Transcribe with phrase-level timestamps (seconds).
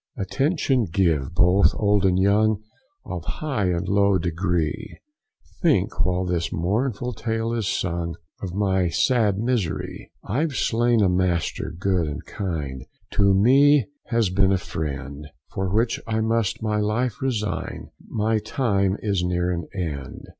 [0.17, 2.59] Attention give, both old and young,
[3.05, 4.97] Of high and low degree,
[5.61, 10.11] Think while this mournful tale is sung, Of my sad misery.
[10.23, 15.99] I've slain a master good and kind, To me has been a friend, For which
[16.07, 20.25] I must my life resign, My time is near an end.